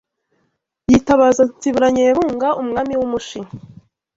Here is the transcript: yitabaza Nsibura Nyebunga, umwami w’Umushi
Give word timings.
yitabaza 0.89 1.41
Nsibura 1.49 1.87
Nyebunga, 1.95 2.47
umwami 2.61 2.93
w’Umushi 2.99 3.39